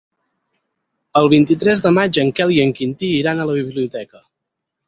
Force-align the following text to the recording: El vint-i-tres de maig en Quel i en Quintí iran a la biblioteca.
El 1.19 1.29
vint-i-tres 1.33 1.83
de 1.87 1.93
maig 1.99 2.21
en 2.23 2.31
Quel 2.39 2.57
i 2.57 2.59
en 2.67 2.75
Quintí 2.81 3.11
iran 3.19 3.45
a 3.45 3.49
la 3.51 3.59
biblioteca. 3.63 4.27